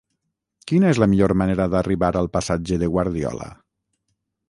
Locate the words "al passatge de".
2.23-2.93